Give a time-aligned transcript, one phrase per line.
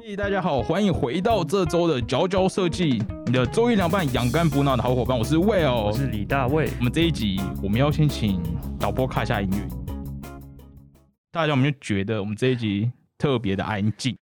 [0.00, 6.70] 嘿，大家好，欢迎回到这周的佼佼设计，你的周一凉拌养肝补脑的好伙伴，我是 Will，我是李大卫。
[6.78, 8.42] 我们这一集我们要先请
[8.78, 9.68] 导播看一下音乐，
[11.30, 14.16] 大家我们就觉得我们这一集特别的安静。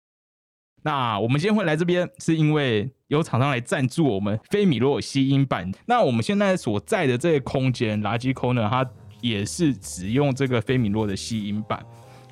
[0.82, 5.72] 那我们今天会来这边，是因为有厂商来赞助我们菲米洛吸音板。
[5.86, 8.88] 那我们现在所在的这个空间垃圾空呢，它
[9.22, 11.84] 也是只用这个菲米洛的吸音板，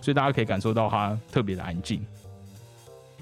[0.03, 2.05] 所以大家可以感受到它特别的安静。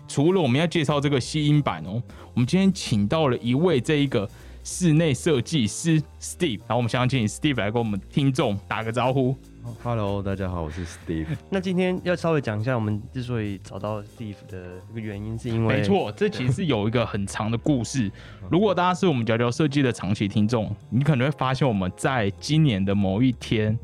[0.08, 2.02] 除了我们要介绍这个吸音板哦，
[2.34, 4.28] 我们今天请到了一位这一个
[4.64, 9.38] 室内设计师 Steve，然后我们想请 Steve 来跟我们听众打个招呼。
[9.84, 11.28] Hello，大家好，我是 Steve。
[11.52, 18.12] 那今天要稍微讲一下，我们之所以找到 Steve 的这个原因，是因为没错， 这其实是有一个很长的故事。
[18.50, 23.78] 如果大家是我们角角设计的长期听众，你可能会发现我们在今年的某一天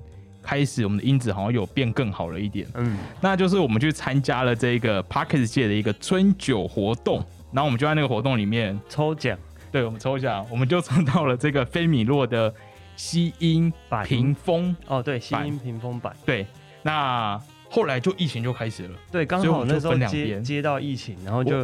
[0.48, 2.66] 开始，我们的音质好像有变更好了一点。
[2.76, 7.18] 嗯，那就是我们去参加了这个 Parkes 界的一个春酒活动，
[7.52, 9.38] 然后我们就在那个活动里面抽奖，
[9.72, 12.54] 对我们抽奖，我们就抽到了这个菲米洛的。
[13.00, 13.72] 吸音
[14.04, 16.48] 屏风哦，对，吸音屏风版，对。
[16.82, 17.40] 那
[17.70, 21.64] 后来就疫情就开始了，对，刚好那时候接接到疫情，然后就。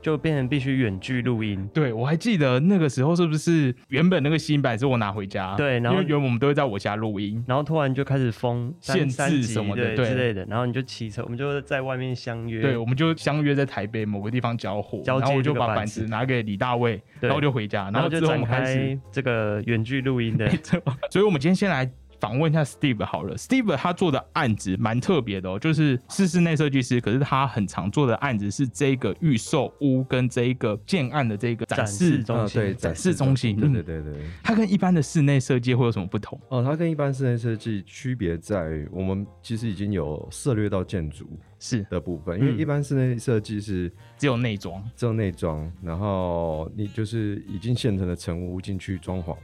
[0.00, 1.68] 就变成必须远距录音。
[1.72, 5.54] 对，我还记得那个时候是不是原本那个新版是我拿回家？
[5.56, 12.60] 对，然后因为原本我们都会在我家录音，然后突然就开始封限制什么的之类的，然后你就骑车，我们就在外面相约。
[12.62, 20.50] 对，我们就相约在台北某个地方交货，然后我就把板子拿给李大卫，然后就回家，然后就展开这个远距录音的。
[21.10, 21.90] 所以，我们今天先来。
[22.20, 34.12] 访问一下 Steve 好了，Steve 他做的案子蛮特别的哦，就是是室内设计师，可是他很常做的案子是这个预售屋跟这一个建案的这个展示中心，对展示中心，对对对对。
[34.42, 36.38] 它跟一般的室内设计会有什么不同？
[36.48, 41.26] 哦，它跟一般室内设计区别在，我们其实已经有涉略到建筑
[41.58, 49.36] 是的部分，因为一般室内设计是只有内装，只有内装，然后你就是已经现成的成屋进去装潢。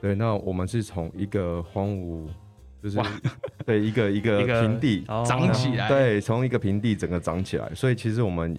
[0.00, 2.26] 对，那我们是从一个荒芜，
[2.82, 3.00] 就是
[3.64, 7.74] 对一个 一个平地长起来，对，从一个平地整个长起来。
[7.74, 8.56] 所以其实我们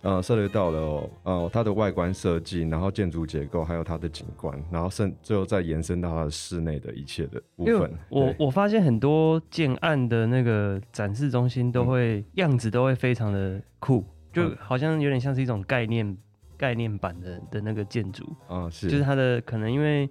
[0.00, 7.92] 呃涉猎到了呃它的外观设计，然后建筑结构，还有它的景观，然后甚最后再延伸到它的室内的一切的部分。
[8.08, 16.16] 我我发现很多建案的那个展示中心都会样子都会非常的酷，就好像有点像是一种概念
[16.56, 20.08] 概念版的的那个建筑啊，是，就是它的可能因为。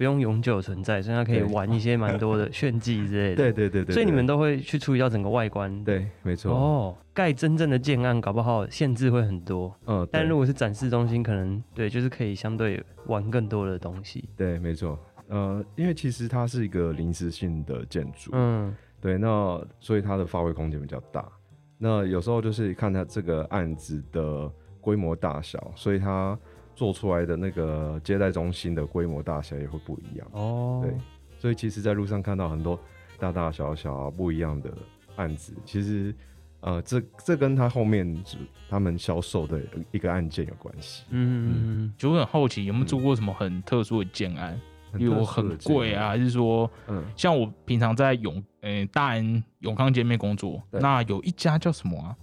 [0.00, 3.36] 不用永久存在，所以它可以玩一些蛮多的炫技之类的。
[3.52, 3.92] 对对对对。
[3.92, 5.84] 所以你们都会去注意到整个外观。
[5.84, 6.54] 对，没错。
[6.54, 9.76] 哦，盖真正的建案搞不好限制会很多。
[9.84, 10.08] 嗯。
[10.10, 14.26] 但如果是展示中心，可能对，就是可以相对玩更多的东西。
[14.38, 14.98] 对，没错。
[15.28, 18.30] 呃，因为其实它是一个临时性的建筑。
[18.32, 18.74] 嗯。
[19.02, 21.28] 对，那所以它的发挥空间比较大。
[21.76, 24.50] 那有时候就是看它这个案子的
[24.80, 26.38] 规模大小，所以它。
[26.74, 30.26] 做出来的那个接待中心的规模大小也会不一样。
[30.32, 30.80] 哦。
[30.82, 30.94] 对，
[31.38, 32.78] 所以其实，在路上看到很多
[33.18, 34.70] 大大小小不一样的
[35.16, 36.14] 案子，其实，
[36.60, 38.22] 呃，这这跟他后面
[38.68, 39.60] 他们销售的
[39.90, 41.04] 一个案件有关系。
[41.10, 44.58] 嗯，就很好奇有没有做过什么很特殊的建案，
[44.96, 52.16] 比如很贵啊，还是说，嗯，像我平常在永，呃，大安永康街面工作，那有一家叫什么啊？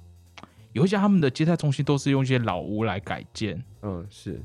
[0.77, 4.39] 有一些他们的接待中心都是用一些老屋来改建，嗯，是，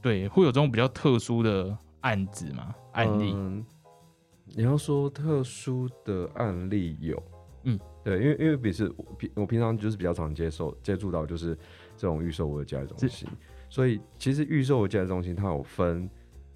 [0.00, 2.74] 对，会有这种比较特殊的案子吗？
[2.92, 3.34] 案例？
[4.46, 7.22] 你要说特殊的案例有，
[7.64, 8.88] 嗯，对，因为因为比是
[9.18, 11.54] 平我平常就是比较常接受接触到就是
[11.98, 13.28] 这种预售屋的接待中心，
[13.68, 16.08] 所以其实预售的接待中心它有分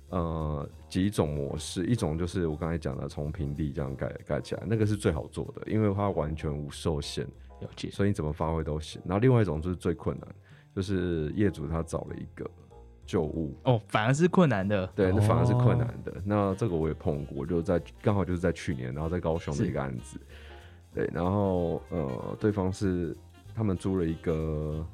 [0.08, 7.26] 呃几种模式，一种就是我刚才讲的从平地这样盖盖起来，那个是最好做的，因为它完全无受限。
[7.60, 9.00] 了解，所以你怎么发挥都行。
[9.04, 10.28] 然后另外一种就是最困难，
[10.74, 12.48] 就是业主他找了一个
[13.06, 14.86] 旧物哦，反而是困难的。
[14.94, 16.14] 对，那反而是困难的。
[16.24, 20.18] 那这个我也碰过，就在刚好就是在去年，然后在高雄的一个案子。
[20.94, 23.16] 对，然后呃，对方是
[23.54, 24.86] 他们租了一个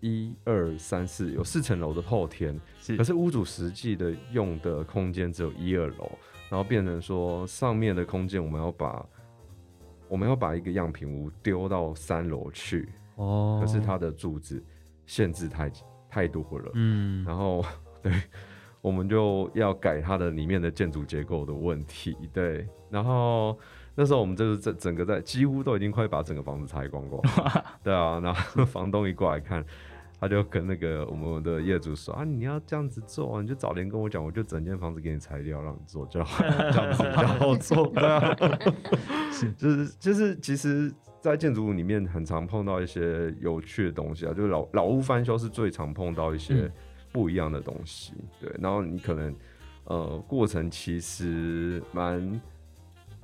[0.00, 2.60] 一二三四有四层楼的后天，
[2.96, 6.10] 可是屋主实际的用的空间只有一二楼，
[6.50, 9.04] 然后变成说上面的空间我们要把。
[10.08, 14.62] 我们要把一个样品屋丢到三楼去，哦，可是它的柱子
[15.06, 15.70] 限制太
[16.08, 17.64] 太多了，嗯，然后
[18.02, 18.12] 对，
[18.80, 23.58] 我们就要改它的里面的建筑结构的问题，对，然后
[23.94, 27.22] 那时候我们就是整整个在几乎都已经快把整个房子拆光光，
[27.82, 29.64] 对啊，然后房东一过来看。
[30.20, 37.86] 他就跟那个我们的业主说啊，你要这样子做，你就早点跟我讲，我就整间房子给你拆掉，让你做，就 这样子比较好做。
[37.94, 38.36] 对啊，
[39.30, 46.72] 是，就是就是，其实，在建筑物里面很常碰到一些有趣的东西啊，就是老老屋翻修是最常碰到一些嗯。
[47.12, 49.34] 不一样的东西，对，然后你可能
[49.84, 52.40] 呃过程其实蛮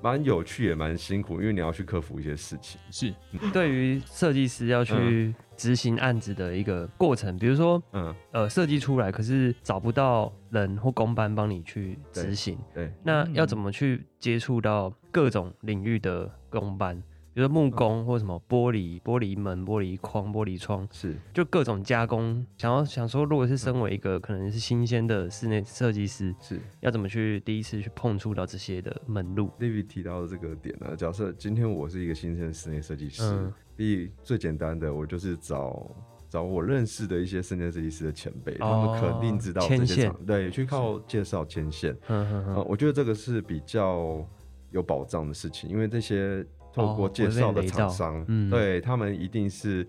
[0.00, 3.12] 蛮有趣也蛮辛苦，因为你要去克服一些事情，是。
[3.52, 17.02] 对于设计师要去执行案子的一个过程，比如说嗯，呃设计出来，可是找不到人或工班帮你去执行，对，那嗯要怎么去接触到各种领域的工班？
[17.34, 22.46] 比如说木工或什么玻璃、玻璃门、玻璃框、玻璃窗，是就各种加工。
[22.58, 26.60] 想要想说，如果是身为一个可能是新鲜的室内设计师，是。
[26.80, 35.90] 要怎么去第一次去碰触到这些的门路？David 提到的这个点呢，假设今天我是一个新生室内设计师，嗯第一最简单的，我就是找
[36.28, 41.96] 找我认识的一些室内设计师的前辈，他哦们肯定知道这些厂，对，去靠介绍牵线。
[42.06, 44.26] 呃，哼哼哼，我觉得这个是比较
[44.70, 48.48] 有保障的事情，因为这些透过哦介绍的厂商，嗯。
[48.48, 49.86] 对他们一定是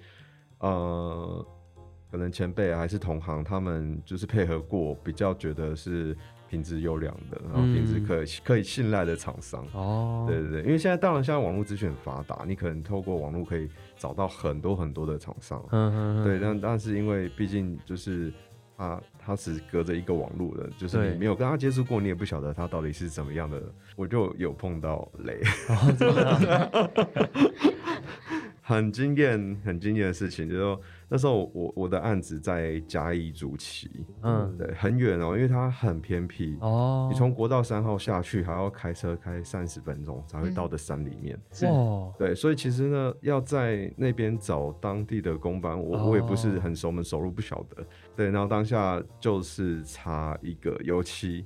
[0.59, 1.45] 呃，
[2.11, 6.15] 可能前辈还是同行，他们就是配合过，比较觉得是
[6.53, 9.65] 品质优良的，然后品质嗯可以、可以信赖的厂商。
[9.73, 13.67] 哦，对对对，因为现在当然现在网络资讯很发达，你可能透过网络可以
[13.97, 15.59] 找到很多很多的厂商。
[15.71, 18.31] 嗯哼哼，对，但但是因为毕竟就是
[18.77, 23.59] 他他只隔着一个网络的，就是你没有跟他接触过，你也不晓得他到底是怎么样的。
[23.95, 26.37] 我就有碰到雷，哦，真的啊
[28.65, 30.79] 很惊艳很惊艳的事情，就是说
[31.09, 33.89] 那时候我我的案子在嘉义主旗，
[34.21, 36.57] 嗯，对，很远哦，因为它很偏僻。
[36.61, 41.37] 哦，你从国道三号下去，还要开车开三十分钟才会嗯到的山里面。
[41.51, 47.85] 是哇，对，所以其实呢，要在那边找当地的工班，我、我也不是很熟门熟路，不晓得。
[48.15, 51.45] 对，然后当下就是差一个油漆，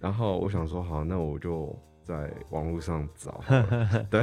[0.00, 3.42] 然后我想说，好，那我就在网络上找，
[4.10, 4.22] 对，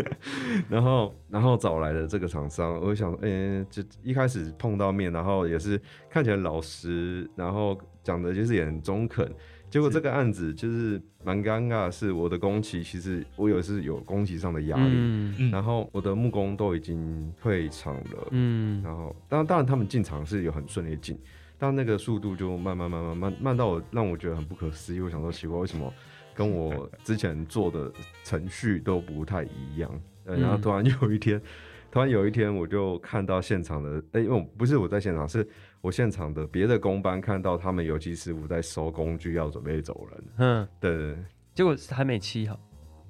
[0.68, 9.30] 然后然后找来的这个厂商，我就想，嗯、就一开始碰到面，然后也是看起来老实，然后讲的就是也很中肯。
[9.68, 21.16] 结果这个案子就是蛮尴尬的是，我的工期其实我有是有工期上的压力，嗯嗯然后我的木工都已经退场了，嗯，然后当然当然他们进场是有很顺利进，
[21.56, 24.98] 但那个速度就慢慢慢慢慢慢到我让我觉得很不可思议。
[25.00, 25.92] 我想说奇怪，为什么
[26.40, 27.92] 跟我之前做的
[28.24, 30.00] 程序都不太一样？
[30.24, 31.38] 呃，然后嗯突然有一天，
[31.92, 35.46] 突然有一天我就看到现场的，哎、因为不是我在现场，是
[35.82, 41.14] 我现场的别的工班看到他们油漆师傅在收工具要准备走人，嗯，对。
[41.52, 42.58] 结果还没漆好，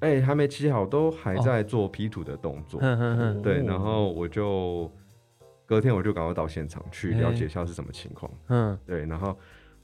[0.00, 2.80] 哎、还没漆好，都还在做 P 图的动作。
[2.80, 4.90] 对，哦然后我就
[5.66, 8.28] 隔天我就赶快到现场去哎了解一下是什么情况。
[8.48, 9.38] 嗯对，然后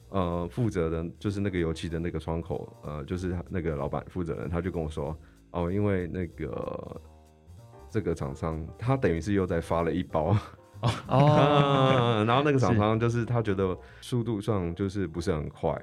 [0.09, 5.17] 呃，负责人就是那个油漆的那个窗口，呃，就是他那个老板负责人，他就跟我说，
[5.51, 7.01] 哦，因为那个
[7.89, 10.35] 这个厂商他等于是又在发了一包，
[11.07, 15.77] 哦， 然后那个厂商就是他觉得速度上就是不是很快，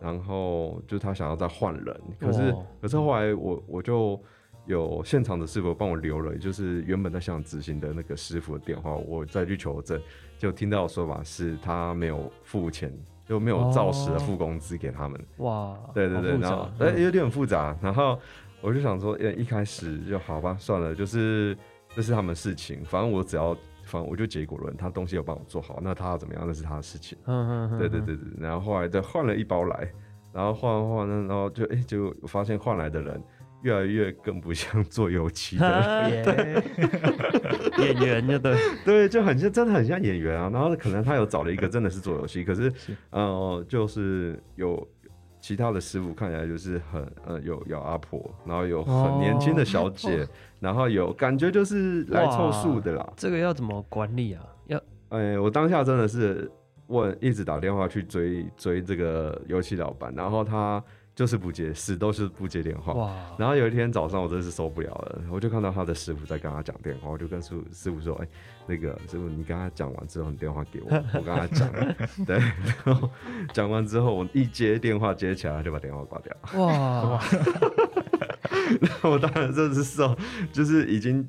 [0.00, 4.18] 然后就是他想要再换人，可是哇可是后来我我就
[4.64, 10.00] 有现场的师傅帮我留了，就是原本在现场执行的那个师傅的电话，我再去求证，
[10.38, 12.92] 就听到的说法是他没有付钱，
[13.26, 15.20] 就没有照实的付工资给他们。
[15.38, 18.18] 哇，对对对，然后哎、嗯有点复杂，然后
[18.60, 21.56] 我就想说，呃，一开始就好吧，算了，就是
[21.90, 23.52] 这是他们事情，反正我只要，
[23.84, 27.18] 反正我就结果论，他东西有帮我做好，那他要怎么样那是他的事情。
[27.24, 29.92] 嗯嗯嗯，对对对对，然后后来再换了一包来，
[30.32, 33.22] 然后换换换，然后就哎、就发现换来的人
[33.62, 36.64] 越来越更不像做油漆的人， 啊耶，
[37.78, 40.50] 演员就对， 对，就很像，真的很像演员啊。
[40.52, 44.86] 然后可能他有找了一个真的是做油漆，可是是呃，就是有
[45.40, 50.26] 其他的师傅看起来就是很呃有有阿婆，然后有很年轻的小姐，
[50.60, 53.12] 然后有感觉就是来凑数的啦。
[53.16, 54.42] 这个要怎么管理啊？
[54.66, 56.50] 要哎、我当下真的是
[56.88, 60.82] 问，一直打电话去追追这个油漆老板，然后他
[61.16, 62.92] 就是不接，死都是不接电话。
[62.92, 68.28] 哇，然后有一天早上，我真是受不了了，我就看到他的师傅在跟他讲电话，我就跟师傅师傅说：“哎、
[68.66, 71.72] 那个师傅，你跟他讲完之后，你电话给我，我跟他讲。
[72.26, 72.36] ”对，
[72.84, 73.10] 然后
[73.54, 76.36] 讲完之后，我一接电话接起来，他就把电话挂掉。
[76.62, 77.18] 哇，
[79.02, 80.14] 我当然这是受，
[80.52, 81.26] 就是已经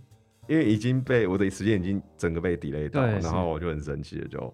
[0.48, 4.54] 因为已经被我的时间已经整个被 delay 到，然后我就很生气的，就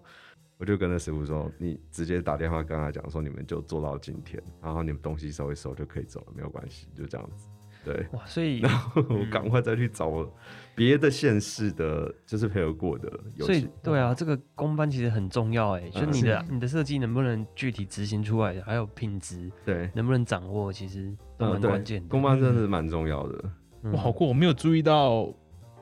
[0.64, 7.46] 我就跟那师傅说，你直接打电话跟他讲说，你们就做到今天，然后你们东西收一收就可以走了，没有关系，就这样子。
[7.84, 8.62] 对，哇，所以
[8.94, 10.26] 我赶快再去找
[10.74, 13.68] 别的县市的，就是配合过的游所以。
[13.82, 22.08] 对啊，这个公班其实很重要哎，就嗯你的你的设计能不能具体执行出来，还有品质对，能不能掌握，其实都嗯对蛮关键的。
[22.08, 23.44] 公班真的是蛮重要的。
[23.82, 24.26] 嗯哇，好过！
[24.26, 25.30] 我没有注意到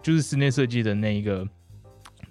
[0.03, 1.49] 就是室内设计的那一个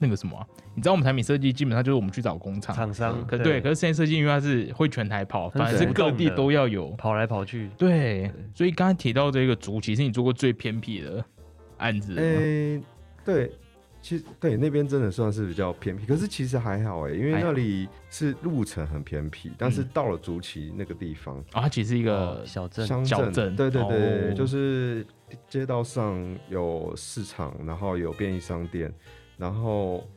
[0.01, 6.89] 那个什么啊、你知道我们产品设计基本上就是我们去找工厂，厂商可对，可是室内设计因为它是会全台跑，反而是各地都要有。
[6.98, 11.24] 跑来跑去，对，所以刚才提到这个竹崎是你做过最偏僻的
[11.77, 12.81] 案子吗，诶、
[13.24, 13.51] 对，
[14.01, 22.88] 其实对那边真的算是比较偏僻，可是其实还好哎、因为那里是路程很偏僻，但是到了竹崎那个地方，啊，它其实是一个哦小镇。
[22.88, 24.34] 乡镇，对对对，哦。
[24.34, 25.05] 就是
[25.48, 28.91] 街道上有市场，然后有便利商店，
[29.41, 30.07] 然后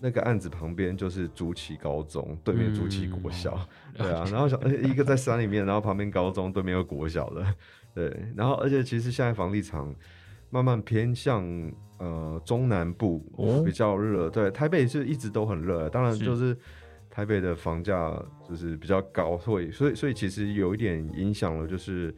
[0.00, 3.56] 那个案子旁边就是竹崎高中，对面竹崎国小，
[3.96, 7.46] 对啊，然后想、呃一个在山里面，然后旁边高中，对面有国小的，
[7.94, 9.94] 对，然后而且其实现在房地产
[10.50, 11.42] 慢慢偏向
[11.98, 16.56] 呃中南部哦比较热，对，台北是一直都很热，当然就是。
[17.10, 18.12] 台北的房价
[18.48, 22.12] 就是比较高，所以所以所以其实有一点影响了，就是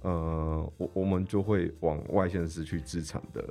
[0.00, 3.44] 呃，我我们就会往外县市去资产的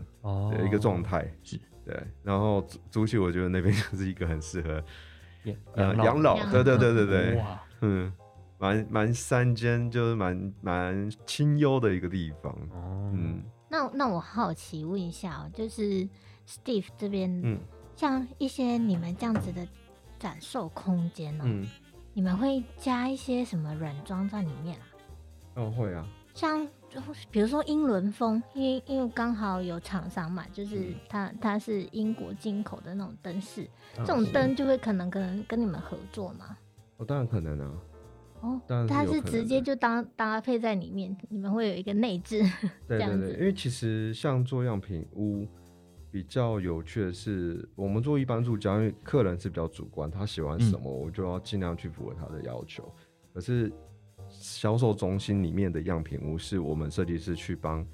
[0.65, 1.95] 一个状态，是对。
[2.23, 4.83] 然后租租期，我觉得那边 就是一个很适合
[5.43, 8.11] 养呃养老对对对对对，哇，嗯，
[8.57, 16.07] 蛮蛮山间，就是蛮蛮清幽的一个地方，哦，嗯那那我好奇问一下哦，就是
[16.47, 17.59] Steve 这边，嗯
[17.95, 19.67] 像一些你们这样子的
[20.17, 21.67] 展售空间哦，嗯，
[22.13, 24.85] 你们会加一些什么软装在里面啊？
[25.55, 26.67] 哦会啊，像
[27.31, 36.57] 比如说英伦风，因为因为刚好有厂商嘛，就是嗯它它是英国进口的那种灯饰，这这种灯就会可能跟跟你们合作嘛。
[36.97, 37.73] 哦当然可能啊，
[38.41, 42.41] 哦当然，它是直接就搭搭配在里面，你们会有一个内置
[42.87, 43.39] 对对 对，因。
[43.39, 45.47] 为其实像做样品屋
[46.11, 52.87] 比较有趣的是，我们做一般住家，因为客人是比较主观，他喜欢什么，我就要尽量去符合他的要求。
[53.33, 53.73] 可是
[54.33, 57.85] 销售中心里面的样品屋，是我们设计师去帮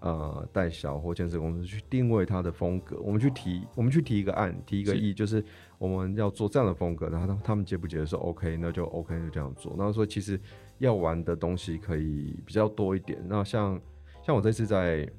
[0.00, 5.44] 呃代销或建设公司去定位它的风格，我们去提，我们去提一个案，提一个是意，就是
[5.76, 9.74] 我们要做这样的风格，然后他他们接不接受？OK，那就 OK，就这样做。
[9.76, 10.40] 那说其实
[10.78, 13.18] 要玩的东西可以比较多一点。
[13.26, 13.80] 那像
[14.24, 15.10] 像我这次在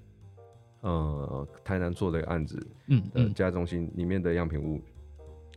[0.81, 2.55] 呃台南做的一个案子
[2.88, 4.79] 嗯的嗯，家中心里面的样品屋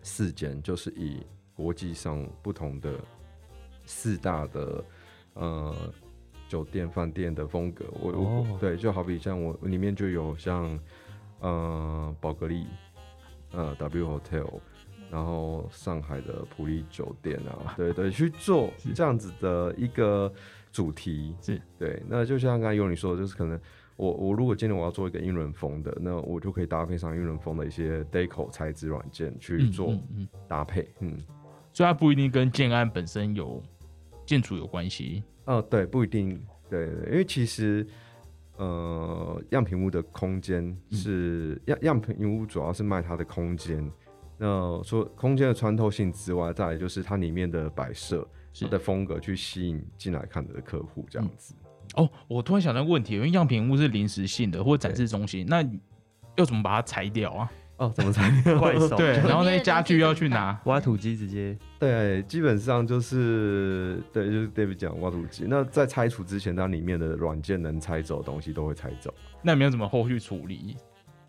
[0.02, 1.24] 四间，就是以
[1.54, 2.98] 国际上不同的
[3.84, 4.84] 四大的
[5.34, 5.74] 呃
[6.48, 10.78] 酒店饭店的风格，我我、哦对，就好比像我里面就有像
[11.40, 12.66] 呃宝格丽，
[13.52, 14.60] 呃 W Hotel。
[15.10, 20.32] 然后上海的普利酒店啊，对对，去做这样子的一个
[20.72, 22.02] 主题，是对。
[22.08, 23.60] 那就像刚才有你说的，就是可能
[23.96, 31.18] 我我如果今天我要做一个英伦风的，那我就可以搭配上英伦风的一些 deco 材质软件去嗯做嗯嗯，搭配，嗯，
[31.74, 33.62] 所以它不一定跟建安本身有
[34.26, 35.22] 建筑有关系。
[35.44, 37.86] 哦，对，不一定，对因为其实。
[38.58, 43.90] 呃，样品屋的空间是、样样品屋主要是卖它的空间，
[44.38, 51.54] 那说空间的穿透性之外，再来就是它里面的摆设，是它的风格去吸引进来看的客户，这样子。
[51.96, 55.66] 哦，我突然想到个问题，因为样品屋是临时性的或展示中心，那
[56.36, 57.50] 要怎么把它裁掉啊？
[57.82, 58.30] 哦，怎么拆？
[58.60, 65.46] 怪手对，然后那些家具要去拿，挖土机直接对，基本上就是对，就是 David 讲挖土机。
[65.48, 69.12] 那在拆除之前，它里面的软件能拆走的东西都会拆走。
[69.42, 70.76] 那你们要怎么后续处理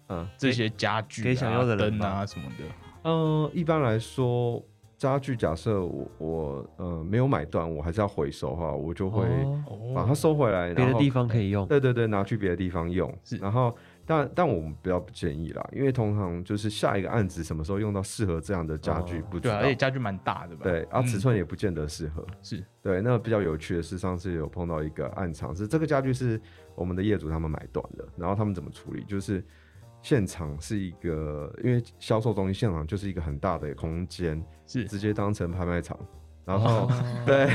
[0.10, 2.65] 嗯这些家具、啊、给想要的人啊什么的？
[3.05, 4.63] 嗯，一般来说，
[4.98, 9.25] 家具假设我我呃没有买断，我还是要回收的话，我就会
[9.67, 13.38] 哦把它收回来，别的地方可以用，对对对，拿去别的地方用是。
[13.38, 19.53] 然后，但但我们比较不建议啦，因为通常就是下一个案子什么时候用到适合这样的家具哦不知道。
[19.55, 20.63] 对啊，而且家具蛮大的吧？
[20.63, 22.25] 对啊，嗯尺寸也不见得适合。
[22.41, 26.39] 是对，那比较有趣的是，上次有碰到一个暗场，是这个家具是
[26.75, 29.03] 我们的业主他们买断的，然后他们怎么处理？
[29.05, 29.43] 就是
[30.01, 35.98] 现场是一个，因为销售中心现场就是一个很大的空间，是直接当成拍卖场，
[36.45, 36.91] 然后、哦。
[37.25, 37.50] 对，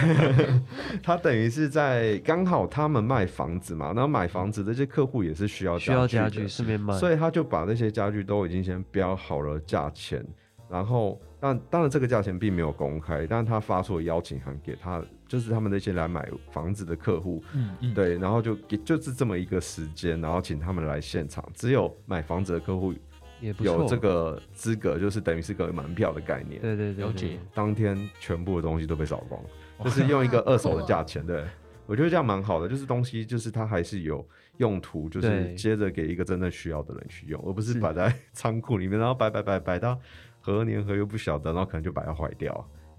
[1.03, 10.25] 他等于是在刚好他们卖房子嘛，然后买房子的这些客户也是需要需要家具顺便卖，所以他就把那些家具都已经先标好了价钱，
[10.71, 22.95] 然后但当然这个价钱并没有公开，但是他发出了邀请函给他，就是他们那些来买房子的客户，嗯嗯，对，然后就给就是这么一个时间，然后请他们来现场，只有买房子的客户
[23.41, 26.61] 也，有这个资格，就是等于是个门票的概念。
[26.61, 29.41] 对对对，了解当天全部的东西都被扫光，
[29.85, 31.45] 就是用一个二手的价钱，对
[31.87, 34.27] 我觉得这样蛮好的，就是东西就是它还是有
[34.59, 39.99] 用途，就是接着给一个真正需要的人去用，而不是是摆在 仓库里面，然后摆摆摆摆到
[40.41, 42.53] 何年何月不晓得，然后可能就摆到坏掉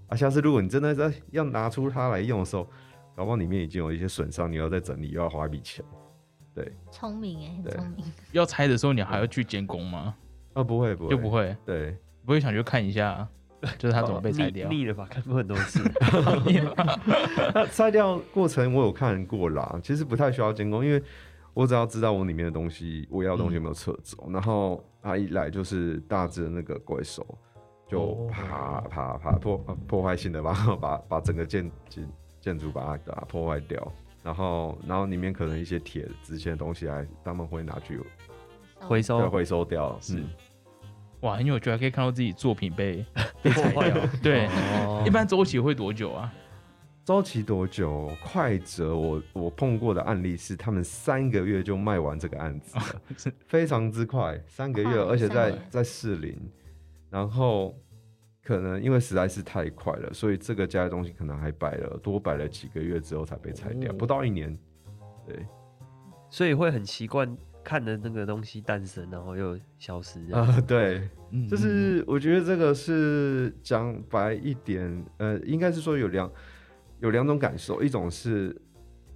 [0.08, 0.16] 啊。
[0.16, 2.68] 下次如果你真的在要拿出它来用的时候，
[3.14, 5.84] 搞不好里面已经有一些损伤，你要再整理，又要花一笔钱。
[6.52, 8.04] 对，聪明哎，很聪明。
[8.32, 10.16] 要拆的时候，你还要去监工吗？
[10.52, 11.10] 啊，不会不会。
[11.10, 13.26] 就不，会，对，不会想去看一下，
[13.78, 14.68] 就是它怎么被拆掉？
[14.68, 15.06] 腻了吧？
[15.10, 15.82] 看过很多次。
[17.54, 21.02] 那拆掉过程我有看过啦，其实不太需要监工，因为
[21.54, 27.26] 我只要知道我里面的东西，我要的东西有没有撤走，然后他一来就是大致的那个怪手，
[27.88, 28.28] 就哦。
[28.30, 32.08] 啪啪啪破破坏性的把把把整个建建
[32.40, 33.92] 建筑把它把它破坏掉，
[34.22, 38.00] 然后然后里面可能一些铁值钱的东西还他们会拿去
[38.80, 39.18] 回收。
[39.20, 40.16] 对回收掉，是。
[40.16, 40.28] 嗯。
[41.20, 43.04] 哇，很有趣，还可以看到自己作品被
[43.42, 44.06] 被拆破坏掉。
[44.22, 45.04] 对，哦。
[45.06, 46.32] 一般周期会多久啊？
[47.04, 48.10] 周期多久？
[48.22, 52.78] 快折我我碰过的案例是，他们三个月就卖完这个案子
[53.48, 56.38] 非常之快，三个月，快而且在在士林，
[57.10, 57.74] 然后
[58.42, 63.94] 可能因为实在是太快了，所以这个家的东西可能还摆了多摆了几个月之后才被拆掉，哦。
[63.98, 64.56] 不到一年。
[65.26, 65.44] 对。
[66.28, 67.36] 所以会很习惯
[67.70, 70.20] 看的那个东西诞生，然后又消失。
[70.32, 76.28] 啊、对，嗯就是我觉得这个是讲白一点，呃，应该是说有两
[76.98, 78.60] 有两种感受，一种是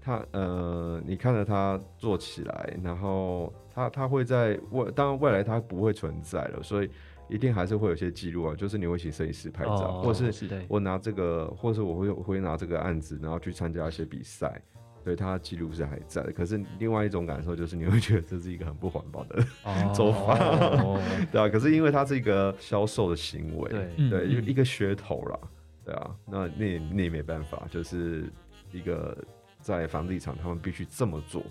[0.01, 6.89] 他呃，你看着他做起来，然后他他会在未当然未来他不会存在了，所以
[7.29, 10.33] 一定还是会有些记录啊，就是你会请摄影师拍照，哦或是
[10.69, 14.63] 我拿这个，或是我会我会拿这个案子，然后去参加一些比赛。
[15.05, 19.45] 对它记录是还在的，可是另外一种感受就是你会觉得这是一个很不环保的
[19.95, 21.49] 做法，哦 对啊。
[21.49, 25.39] 可是因为它是一个销售的行为，对嗯对，就嗯一个噱头啦，
[25.85, 28.25] 对啊，那那也那也没办法，就是
[28.73, 29.17] 一个
[29.61, 31.45] 在房地产他们必须这么做，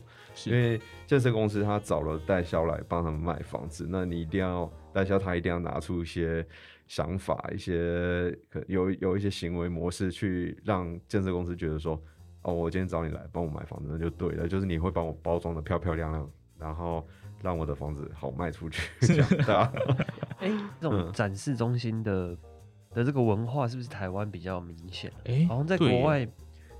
[0.45, 6.45] 因为建设公司他找了代销来帮他们卖房子，那你一定要代销他一定要拿出一些
[6.87, 11.99] 想法，一些可有有一些行为模式去让建设公司觉得说，
[12.43, 17.05] 哦，我今天找你来帮我买房子，那就对了，就是你会帮我包装的漂漂亮亮，然后
[17.41, 19.71] 让我的房子好卖出去，这样对啊。
[20.39, 21.11] 哎、这种嗯。
[21.13, 22.37] 展示中心的
[22.91, 26.27] 的这个文化是不是台湾比较明显啊、哎，好像在国外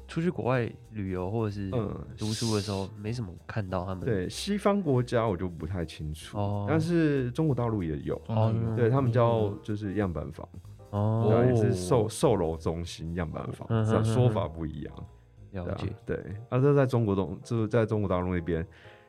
[0.05, 4.03] 出去国外旅游或者是嗯读书的时候，没什么看到他们。
[4.03, 10.47] 对西方国家我就不太清楚，哦但是中国大陆也有，哦嗯对他们叫就是样板房，
[10.89, 11.43] 哦。
[11.47, 14.93] 也是售售楼中心样板房，说法不一样，
[15.53, 16.17] 了解。，对，
[16.49, 18.65] 啊，这在中国东就是在中国大陆那边，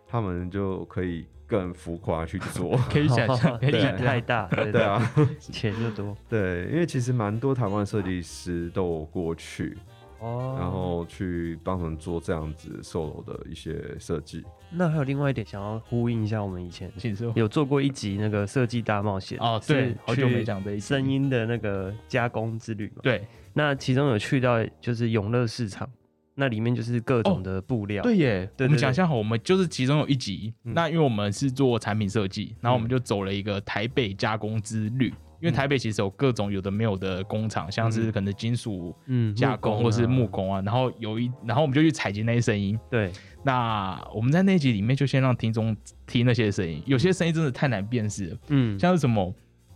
[0.06, 3.96] 他们就可以更浮夸去做， 可以想象， 可以想。
[3.96, 5.00] 太大，对 对，啊，
[5.40, 9.76] 钱就多对，因为其实蛮多台湾设计师都有过去，
[10.20, 10.56] 哦。
[10.58, 16.90] 然后去帮他们做这样子售楼的一些设计，那还有另外一点想要呼应一下，我们以前。
[17.34, 23.00] 有做过一集那个设计大冒险哦对是好久没去讲这一声音的那个加工之旅嘛。
[23.02, 25.88] 对那其中有去到就是永乐市场，
[26.34, 28.02] 那里面就是各种的布料。
[28.02, 35.12] 对耶，对对我们讲一下好，我们就是其中有一集，嗯那因为我们是做产品设计，然后我们就走了一个台北加工之旅。
[35.40, 42.78] 因为台北其实有各种有的没有的工厂，像是可能金属嗯，加工或是木工啊，然后有一，然后我们就去采集那些声音。
[42.90, 49.34] 对，那我们在那一集里面就先让听众听那些声音，有些声音真的太难辨识了，嗯，像是什么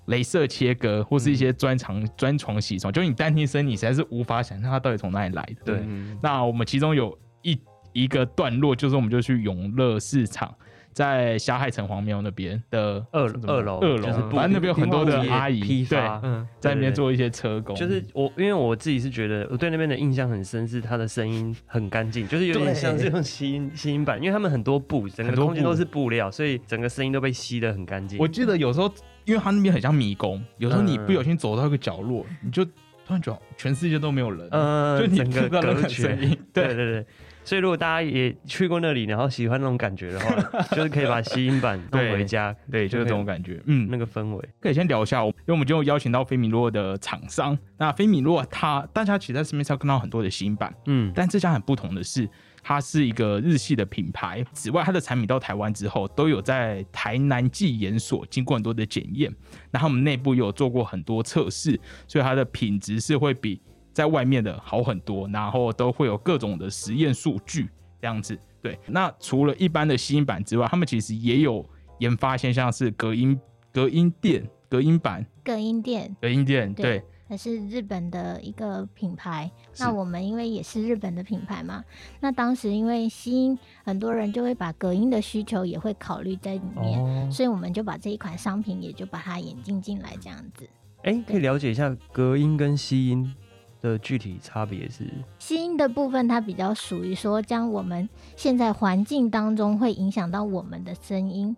[0.08, 5.62] 镭射切割或是一些专长专床洗床，就你单听声，你实在是无法想象它到底从哪里来的。
[5.64, 5.76] 对。
[5.86, 6.18] 嗯。
[6.22, 7.58] 那我们其中有一
[7.92, 10.54] 一个段落，就是我们就去永乐市场，
[10.92, 28.18] 在霞海城隍庙那边的二二楼二楼，就是布反正那边有很多的阿姨对，批发，嗯，在那边做一些车工，就是我，因为我自己是觉得我对那边的印象很深，是它的声音很干净，就是有点像是用吸音吸音板，因为他们很多布，整个空间都是布料，所以整个声音都被吸得很干净。
[28.18, 28.92] 我记得有时候，
[29.28, 32.70] 因为它那边很像迷宫，有时候你嗯不小心走到一个角落，你就突
[33.10, 37.06] 然觉得全世界都没有人，呃，就你听不到任何隔绝声音对对对对。
[37.44, 40.34] 所以如果大家也去过那里，然后喜欢那种感觉的话，
[40.76, 43.58] 就是可以把吸音板弄回家，对，就是这种感觉。
[43.64, 44.48] 嗯，那个氛围。
[44.60, 47.56] 可以先聊一下，因为我们就邀请到菲米洛的厂商。
[47.78, 52.28] 那菲米洛它，大家其实在市面上看到很多的吸音板，嗯，但这家很不同的是，
[52.62, 54.44] 它是一个日系的品牌。
[54.52, 59.34] 此外，它的产品到台湾之后，都有在台南技研所经过很多的检验。
[59.70, 63.60] 那他们内部也有做过很多测试，所以它的品质是会比
[63.92, 65.28] 在外面的好很多。
[65.28, 67.68] 然后都会有各种的实验数据
[68.00, 68.38] 这样子。
[68.60, 71.64] 对，那除了一般的吸音板之外，他们其实也有
[71.98, 73.38] 研发现像是隔音
[73.72, 79.50] 隔音垫、隔音板、隔音垫，隔音垫，对对，它是日本的一个品牌。
[79.78, 81.84] 那我们因为也是日本的品牌嘛，
[82.20, 90.68] 那当时因为吸音，很多人就会把隔音的需求也会考虑在里面，哦，所以我们就把这一款商品也就把它引进进来，这样子。
[91.04, 93.32] 哎，可以了解一下隔音跟吸音
[93.80, 95.04] 的具体差别是？
[95.38, 101.56] 吸音的部分，它比较属于说，将我们现在环境当中会影响到我们的声音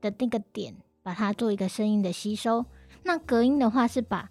[0.00, 2.66] 的那个点，把它做一个声音的吸收。
[3.04, 4.28] 那隔音的话，是把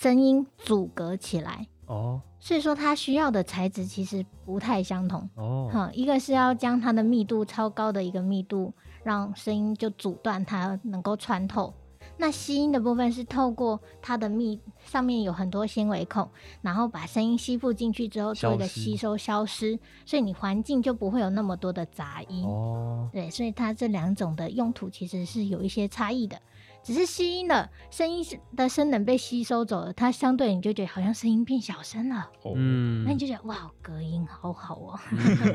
[0.00, 1.66] 声音阻隔起来。
[1.84, 5.28] 哦所以说，它需要的材质其实不太相同。
[5.34, 11.74] 哦，哈，一个是要将它的密度超高的一个密度，让声音就阻断它能够穿透。
[12.16, 16.26] 那吸音的部分是透过它的密上面有很多纤维孔，
[16.62, 22.46] 然后把声音吸附进去之后做一个吸收消失，所以你环境就不会有那么多的杂音。
[22.46, 26.40] 哦，对，所以它这两种的用途其实是有一些差异的。
[26.82, 28.24] 只是吸音了声音
[28.56, 34.98] 的声能被吸收走了，它相对你就觉得好像声音变小声了，哦，嗯那你就觉得哇，隔音好好哦。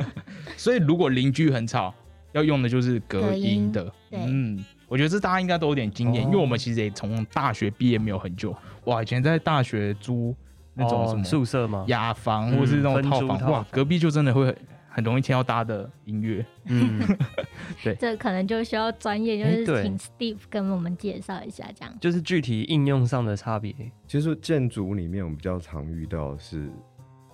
[0.55, 1.93] 所以如果邻居很吵，
[2.33, 3.83] 要用的就是隔音的。
[4.09, 10.35] 对嗯，我觉得这大家应该都有点经验，哦因为我们其实也从大学毕业没有很久，哇，以前在大学租
[10.73, 11.83] 那种哦什么宿舍吗？
[11.87, 14.55] 雅房嗯或是那种套房，哇租套房，隔壁就真的会
[14.95, 16.45] 很很容易听到大家的音乐。
[16.67, 17.01] 嗯，
[17.83, 21.93] 对这可能就需要专业，就是请 Steve 跟我们介绍一下这样。
[21.99, 23.75] 就是具体应用上的差别。
[24.07, 26.69] 其实建筑里面我们比较常遇到的是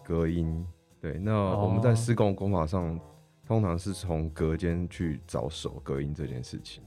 [0.04, 0.65] 隔音，
[1.00, 3.00] 对，那我们在哦施工工法上
[3.45, 6.82] 通常是从隔间去着手隔音这件事情。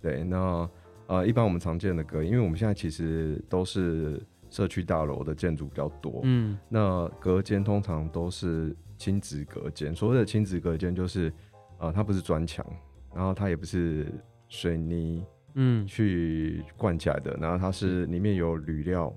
[0.00, 0.68] 对，那
[1.06, 9.94] 呃，一般我们常见的隔音，因为我们现在其实都是社区大楼的建筑比较多，嗯，那隔间通常都是亲子隔间。
[9.94, 11.32] 所谓的亲子隔间，就是
[11.78, 12.66] 呃，它不是砖墙，
[13.14, 14.12] 然后它也不是
[14.48, 19.12] 水泥嗯，去灌起来的，然后它是里面有铝料，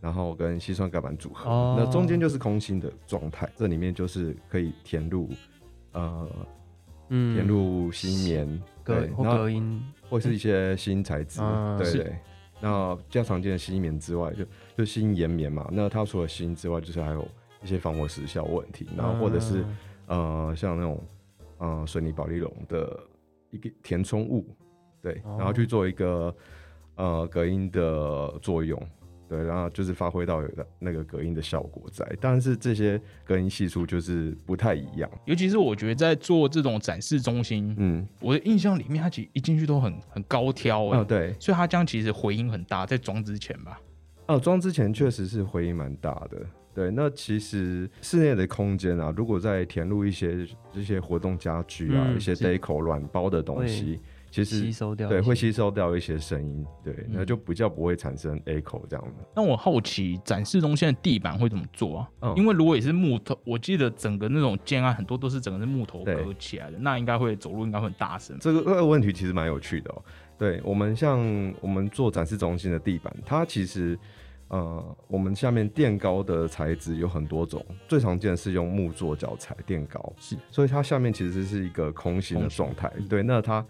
[0.00, 5.28] 然后跟硒酸盖板组合，哦那中间就是空心的状态，这里面就是可以填入
[5.92, 6.28] 呃
[7.08, 12.16] 嗯，填入吸棉，隔或对然后隔音，或是一些新材质，嗯对对。
[12.64, 14.44] 那比较常见的吸棉之外，就
[14.78, 15.68] 就吸岩棉嘛。
[15.72, 17.26] 那它除了吸之外，就是还有
[17.62, 19.76] 一些防火时效问题，然后或者是、嗯
[20.08, 21.00] 呃像那种
[21.58, 23.00] 呃水泥保利龙的
[23.50, 24.44] 一个填充物，
[25.00, 26.34] 对，哦然后去做一个
[26.96, 28.78] 呃隔音的作用，
[29.28, 43.80] 对，然后就是发挥到有的那个隔音的效果在，但是这些隔音系数就是不太一样，尤其是我觉得在做这种展示中心，嗯，我的印象里面，它其实一进去都很很高挑哎、哦对，所以它这样其实回音很大，在装之前吧。
[44.26, 46.44] 哦，装之前确实是回音蛮大的。
[46.74, 59.24] 对，那其实室内的空间啊，如果再填入一些这些活动家具啊，嗯一些是 deco 软包的东西，其实吸收掉对会吸收掉一些声音，对，嗯那就比较不会产生 echo 这样的。
[59.36, 62.08] 那我好奇展示中心的地板会怎么做啊？
[62.22, 68.34] 嗯因为如果也是木头，我记得整个那种建案很多都是整个是木头隔起来的，那应该会走路应该会很大声。
[68.40, 70.02] 这个这个问题其实蛮有趣的哦。
[70.38, 71.20] 对我们像
[71.60, 73.96] 我们做展示中心的地板，它其实
[74.52, 82.92] 呃，我们下面垫高的材质有很多种，最常见的是用木做脚材垫高，是，所以它下面其实是一个空心的状态。
[82.96, 83.66] 嗯对，那它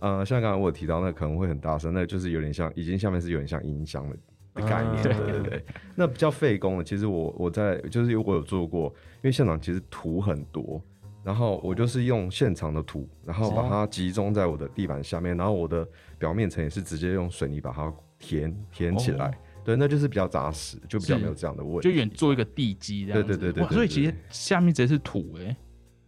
[0.00, 4.16] 呃，像刚才我有提到，那可能会很大声，那就是有点像，已经下面是有点像音箱的。
[4.56, 8.86] 的概念，啊对对对，那比较费工的，其实我我在就是我有做过，
[9.16, 10.80] 因为现场其实土很多，
[11.22, 15.86] 然后我就是用现场的土，然后把它集中在我的地板下面，然后我的
[16.18, 19.34] 表面层也是直接用水泥把它填填起来，哦
[19.66, 21.96] 对，那就是比较扎实，就比较是没有这样的问题就题。
[21.96, 23.36] 远做一个地基这样子。
[23.36, 25.56] 对对对所以其实下面直接是土哎、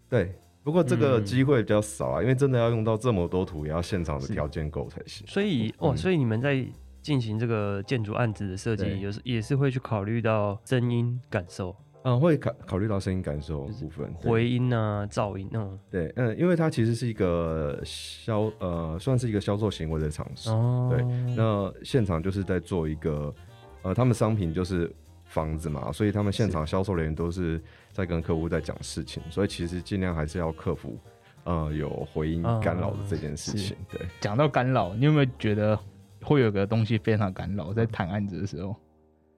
[0.08, 5.26] 对，不过这个嗯机会比较少啊，因为真的要用到这么多土，也要现场的是条件够才行。
[5.26, 6.64] 所以哦，嗯所以你们在
[7.02, 15.78] 进行这个建筑案子的设计，对有时也是会去考虑到声音感受、嗯，会考考虑到声音感受的部分，对回音啊、噪音那种。
[15.90, 20.52] 对，嗯，因为它其实是一个销呃，算是一个销售行为的场所。
[20.52, 21.02] 哦，对
[21.34, 23.34] 那现场就是在做一个，
[23.82, 24.92] 呃，他们商品就是
[25.24, 27.60] 房子嘛，所以他们现场销售人员都是
[27.92, 30.98] 在跟客户在讲事情，所以其实尽量还是要克服，
[31.44, 33.76] 呃，有回音干扰的这件事情。
[33.90, 35.78] 对，讲到干扰，你有没有觉得
[36.22, 38.74] 会有个东西非常干扰，在谈案子的时候，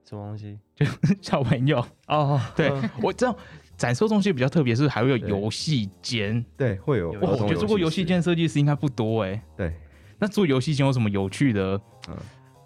[0.08, 0.58] 什么东西？
[0.74, 0.86] 就
[1.20, 2.72] 小朋友，哦，对
[3.02, 3.36] 我知道
[3.76, 6.42] 展售中心比较特别，是还会有对游戏间。
[6.56, 9.74] 对，会有我觉得做过游戏室，间设计师应该不多哎、对，
[10.18, 12.16] 那做游戏间有什么有趣的嗯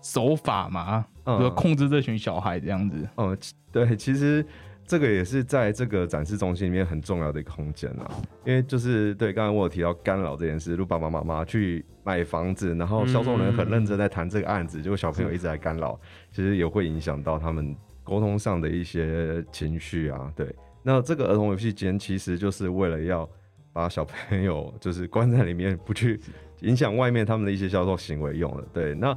[0.03, 1.07] 手法吗？
[1.25, 2.97] 嗯，控制这群小孩这样子。
[3.17, 4.45] 哦，其对，其实
[4.87, 8.11] 这个也是在这个展示中心里面很重要的一个空间啊，
[8.45, 15.99] 因为就是对，刚才我有提到干扰这件事，如爸爸妈妈去买房子，然后销售人很认真在谈这个案子，结果小朋友一直在干扰，
[16.31, 20.31] 其实也会影响到他们沟通上的一些情绪啊。
[20.37, 23.27] 对，那这个儿童游戏间其实就是为了要
[23.73, 26.21] 把小朋友就是关在里面，不去
[26.61, 28.65] 影响外面他们的一些销售行为用的。
[28.73, 29.17] 对，那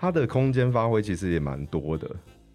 [0.00, 2.10] 它的空间发挥其实也蛮多的。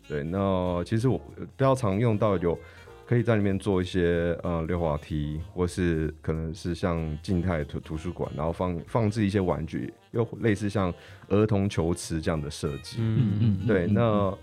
[0.07, 2.57] 对，那其实我比较常用到有
[3.05, 10.91] 可以在里面做一些呃溜滑梯，或是可能是像静态图图书馆，然后放放置一些玩具，又类似像
[11.29, 12.97] 儿童球池这样的设计。
[12.99, 14.37] 嗯嗯，对，嗯那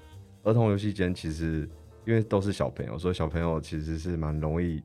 [0.44, 1.68] 儿童游戏间其实
[2.04, 4.80] 因为都是小朋友，所以小朋友其实是蛮容易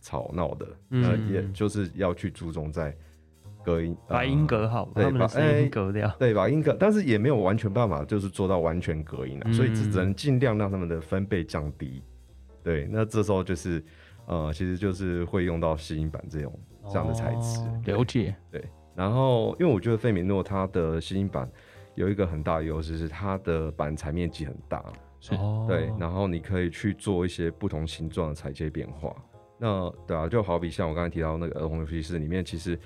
[0.00, 2.96] 吵闹的，呃，嗯也就是要去注重在
[3.68, 6.10] 隔音，把音隔好，对把音隔掉。
[6.18, 6.48] 对把？
[6.48, 12.02] 音隔，但是也没有完全办法，就是做到完全隔音啊，嗯所以只只能尽量让他们的分贝降低。
[12.62, 13.84] 对，那这时候就是
[14.26, 17.60] 呃，其实就是会用到吸音板这种这样的材质。
[17.60, 21.48] 哦了解，对然后，因为我觉得费米诺它的吸音板
[21.94, 24.84] 有一个很大的优势是它的板材面积很大，
[25.20, 29.14] 是哦对，然后你可以去做一些不同形状的裁切变化。
[29.58, 32.78] 那对啊，就好比像我刚才提到那个儿童游戏室里面，其实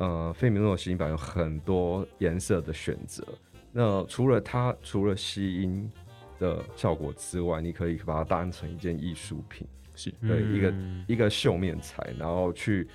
[0.00, 3.22] 呃，费米诺的吸音板有很多颜色的选择。
[3.70, 5.90] 那除了它除了吸音
[6.38, 12.88] 的效果之外，你可以把它当成一件艺术品，是对一个嗯一个绣面材，然后去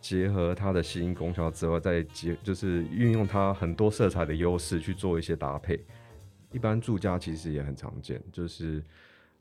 [0.00, 5.78] 结合它的吸音功效之外，再结就是运用它很多色彩的优势去做一些搭配。
[6.52, 8.82] 一般住家其实也很常见，就是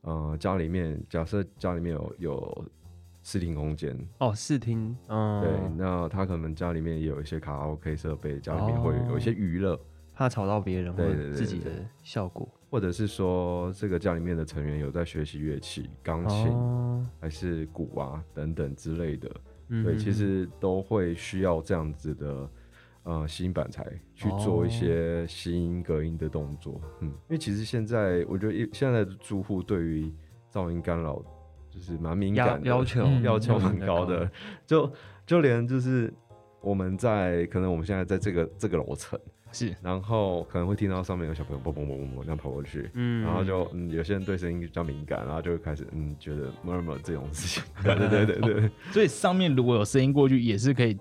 [0.01, 2.65] 呃家里面假设家里面有有
[3.25, 9.79] 视听空间，哦视听，嗯，对，那他可能家里面也有一些卡拉 OK 设备，家里面会有一些娱乐，
[10.13, 11.71] 怕吵到别人或自己的
[12.03, 12.47] 效果。
[12.69, 19.31] 或者是说这个家里面的成员有在学习乐器，钢琴、哦，还是鼓啊等等之类的。
[19.69, 22.49] 嗯对，其实都会需要这样子的
[23.01, 26.79] 呃吸音板材去做一些吸音隔音的动作。
[26.99, 30.13] 嗯，因为其实现在我觉得一现在的住户对于
[30.53, 31.23] 噪音干扰
[31.75, 34.29] 就是蛮敏感的，要求嗯要求很嗯高的，
[34.65, 34.91] 就
[35.25, 36.11] 就连就是
[36.61, 39.19] 我们在可能我们现在在这个这个楼层，
[39.51, 42.89] 是，然后可能会听到上面有小朋友嘣嘣嘣嘣嘣这样跑过去。
[42.93, 50.97] 嗯然后就嗯，有些人对声音比较敏感，然后就会开始嗯，觉得 murmur 这种事情，对对对对对， 所以上面如果有声音过去，也是可以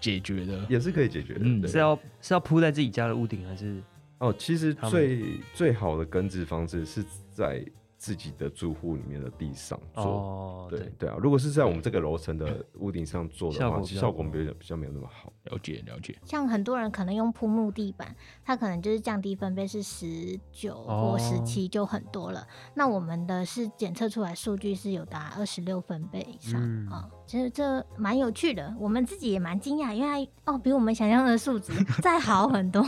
[0.00, 0.64] 解决的。
[0.68, 1.40] 也是可以解决的。
[1.42, 3.82] 嗯是要是要铺在自己家的屋顶还是？
[4.18, 5.22] 哦，其实最
[5.52, 7.62] 最好的根治方式是在
[8.04, 10.04] 自己的住户里面的地上做。
[10.04, 15.32] 哦，对对啊，如果是在我们这个楼层的屋顶上做的话，效果比较效果比较比较没有那么好。
[15.44, 18.14] 了解了解，像很多人可能用铺木地板，
[18.44, 22.46] 它可能就是降低分贝是十九或十七就很多了。
[22.74, 32.82] 那我们的是检测出来数据是有达二十六分贝以上嗯啊、其实这蛮有趣的，我们自己也蛮惊讶，因为哦比我们想象的数值 再好很多。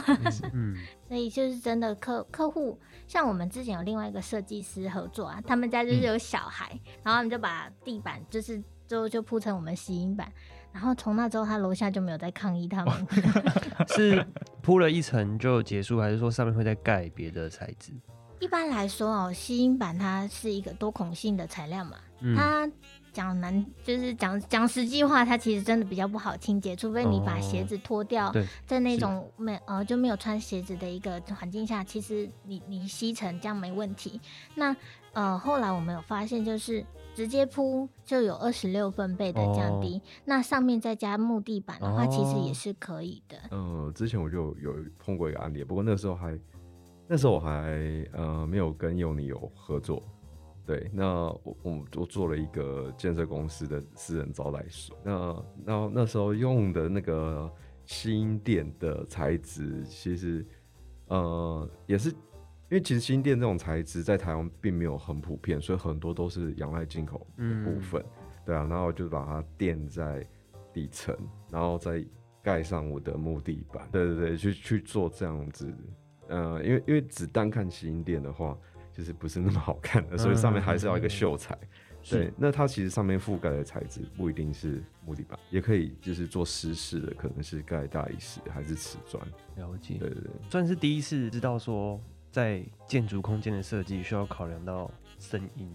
[0.52, 0.76] 嗯，
[1.08, 6.68] 所以就是真的客客户，像我们之前有另外一个设计师合作啊，他们家就是有小孩，
[7.02, 10.30] 然后他们就把地板就是就就铺成我们吸音板，
[10.72, 13.06] 然后从那之后他楼下就没有再抗议他们。
[13.88, 14.26] 是
[14.62, 17.92] 铺了一层就结束，还是说上面会再盖别的材质？
[18.38, 22.70] 一般来说哦，吸音板它是一个多孔性的材料嘛，嗯，它
[23.16, 34.20] 讲难就是讲讲实际话，它其实真的比较不好清洁，除非你把鞋子脱掉，对在那种没呃就没有穿鞋子的一个环境下，其实你你吸尘这样没问题。
[34.54, 34.76] 那
[35.14, 43.38] 呃后来我们有发现，就是直接铺就有二十六分贝的降低，那上面再加木地板的话，其实也哦是可以的。
[43.50, 46.38] 呃，之前我就有碰过一个案例，不过那时候还
[47.08, 47.48] 那时候我还
[48.12, 50.02] 呃没有跟佑尼有合作。
[50.66, 51.04] 对，那
[51.44, 54.98] 我我我做了一个建设公司的私人招待所。
[55.04, 57.48] 那那那时候用的那个
[57.84, 60.44] 吸音垫的材质，其实
[61.06, 62.16] 呃也是因
[62.70, 68.04] 为其实吸音垫这种材质在台湾并没有很普遍，所以很多都是仰赖进口的部分。
[68.44, 70.26] 对啊，然后就把它垫在
[70.72, 71.16] 底层，
[71.48, 72.04] 然后再
[72.42, 73.88] 盖上我的木地板。
[73.92, 75.72] 对对对，去去做这样子。
[76.28, 78.58] 呃，因为因为只单看吸音垫的话，
[78.96, 81.56] 就是不是那么好看的，所以上面还是要一个秀才。
[82.08, 89.20] 对，那它其实上面覆盖的材质不一定是木地板，也可以就是做湿式的，可能是盖大理石还是瓷砖。
[89.56, 95.68] 了解对，对对，算是第一次知道说，在建筑空间的设计需要考量到声音。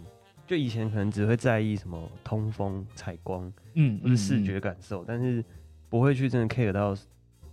[0.48, 5.44] 就以前可能只会在意什么通风、采光嗯或是视觉感受，但是
[5.90, 6.96] 不会去真的 care 到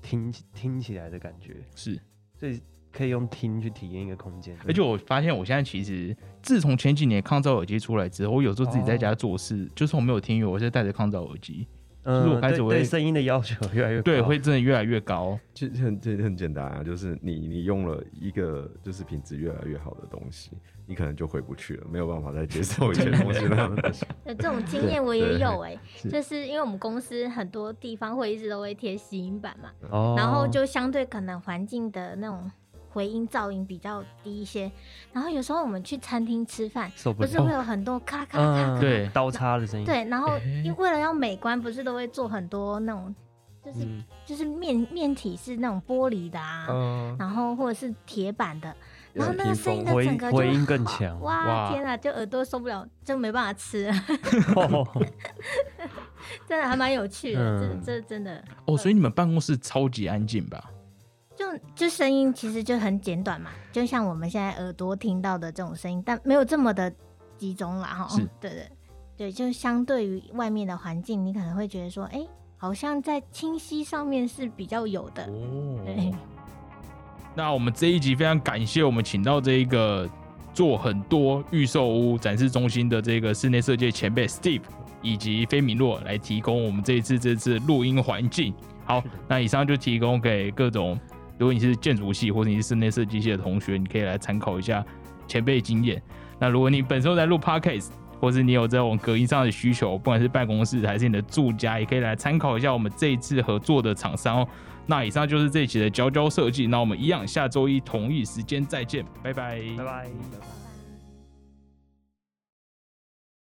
[0.01, 2.01] 听听起来的感觉，是。
[2.37, 2.61] 所以
[2.99, 4.57] 可以用听去体验一个空间。
[4.67, 8.99] 而且我发现，我现在其实自从前几年抗噪耳机出来之后，我有时候自己在哦。
[8.99, 11.69] 家做事，就是我没有听音乐，我是戴着抗噪耳机，
[12.05, 15.39] 就是嗯，我开始我对对声音的要求越来越高，对，会真的越来越高。
[15.55, 20.51] 其实很这很简单啊，就是你你用了一个就是品质越来越好的东西，
[20.87, 24.05] 你可能就回不去了，没有办法再接受以前东西那样的东西。
[24.27, 26.09] 有这种经验我也有哎、是。
[26.09, 32.51] 就是因为我们公司很多地方会一直都会贴吸音板嘛，哦，然后就相对可能环境的那种
[32.91, 34.71] 回音噪音比较低一些。
[35.13, 43.15] 然后有时候我们去餐厅吃饭，不是会有很多咔咔咔对刀叉的声音。，对，然后哎因为了要美观，不是都会做很多那种，
[43.65, 48.75] 就是、嗯，就是面面体是那种玻璃的啊，嗯，然后或者是铁板的，
[49.13, 51.21] 然后那个声音风的整个就回回音更强。
[51.21, 51.73] 哇哇。
[51.73, 53.91] 天啊，就耳朵受不了，就没办法吃。
[56.47, 57.81] 真的还蛮有趣的，嗯。
[57.85, 60.71] 这这真的哦，所以你们办公室超级安静吧？
[61.53, 66.93] 就就声音其实就很简短嘛，就像我们现在耳朵听到的这种声音，但没有这么的
[67.37, 68.09] 集中啦哈。
[68.09, 68.69] 是对对
[69.17, 72.25] 对，就相对于外面的环境，你可能会觉得说，哎、
[72.57, 75.27] 好像在清晰上面是比较有的。
[75.27, 76.15] 对哦，
[77.35, 80.09] 那我们这一集非常感谢我们请到这一个
[80.53, 84.63] 做很多预售屋展示中心的这个室内设计前辈 Steve
[85.03, 88.55] 以及菲米洛来提供我们这一次这次录音环境。
[88.85, 90.99] 好，那以上就提供给各种，
[91.39, 94.85] 如果你是建筑系或者你是室内设计系的同学，你可以来参考一下
[95.27, 96.03] 前辈经验。
[96.39, 97.89] 那如果你本身在录 Podcast，
[98.21, 104.49] 或是你有这种隔音上的需求，不管是办公室还是你的住家，也可以来参考一下我们这一次合作的厂商哦。
[104.87, 109.61] 那以上就是这一期的娇娇设计，那我们一样下周一同一时间再见，拜拜。
[109.77, 110.58] 拜拜